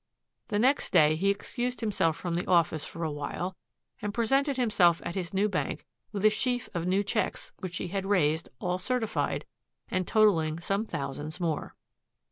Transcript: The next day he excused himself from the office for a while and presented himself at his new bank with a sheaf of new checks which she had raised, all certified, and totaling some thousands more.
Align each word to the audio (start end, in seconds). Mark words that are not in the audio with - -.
The 0.47 0.57
next 0.57 0.91
day 0.91 1.15
he 1.15 1.29
excused 1.29 1.81
himself 1.81 2.17
from 2.17 2.33
the 2.33 2.49
office 2.49 2.85
for 2.85 3.03
a 3.03 3.11
while 3.11 3.55
and 4.01 4.11
presented 4.15 4.57
himself 4.57 4.99
at 5.05 5.13
his 5.13 5.31
new 5.31 5.47
bank 5.47 5.85
with 6.11 6.25
a 6.25 6.31
sheaf 6.31 6.67
of 6.73 6.87
new 6.87 7.03
checks 7.03 7.51
which 7.57 7.75
she 7.75 7.89
had 7.89 8.07
raised, 8.07 8.49
all 8.57 8.79
certified, 8.79 9.45
and 9.89 10.07
totaling 10.07 10.59
some 10.59 10.87
thousands 10.87 11.39
more. 11.39 11.75